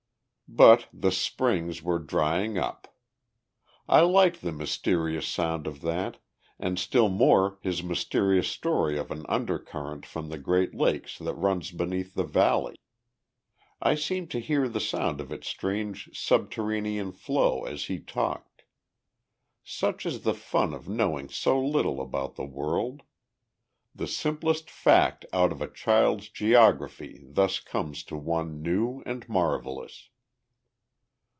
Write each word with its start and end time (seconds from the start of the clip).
But 0.53 0.89
"the 0.91 1.13
springs 1.13 1.81
were 1.81 1.97
drying 1.99 2.57
up." 2.57 2.93
I 3.87 4.01
liked 4.01 4.41
the 4.41 4.51
mysterious 4.51 5.25
sound 5.25 5.65
of 5.65 5.79
that, 5.79 6.17
and 6.59 6.77
still 6.77 7.07
more 7.07 7.57
his 7.61 7.81
mysterious 7.81 8.49
story 8.49 8.97
of 8.97 9.11
an 9.11 9.25
undercurrent 9.29 10.05
from 10.05 10.27
the 10.27 10.37
Great 10.37 10.75
Lakes 10.75 11.17
that 11.19 11.35
runs 11.35 11.71
beneath 11.71 12.15
the 12.15 12.25
valley. 12.25 12.75
I 13.81 13.95
seemed 13.95 14.29
to 14.31 14.41
hear 14.41 14.67
the 14.67 14.81
sound 14.81 15.21
of 15.21 15.31
its 15.31 15.47
strange 15.47 16.09
subterranean 16.11 17.13
flow 17.13 17.63
as 17.63 17.85
he 17.85 18.01
talked. 18.01 18.63
Such 19.63 20.05
is 20.05 20.23
the 20.23 20.33
fun 20.35 20.73
of 20.73 20.89
knowing 20.89 21.29
so 21.29 21.65
little 21.65 22.01
about 22.01 22.35
the 22.35 22.43
world. 22.43 23.03
The 23.95 24.05
simplest 24.05 24.69
fact 24.69 25.25
out 25.31 25.53
of 25.53 25.61
a 25.61 25.71
child's 25.71 26.27
geography 26.27 27.21
thus 27.23 27.61
comes 27.61 28.03
to 28.03 28.17
one 28.17 28.61
new 28.61 29.01
and 29.05 29.29
marvellous. 29.29 30.09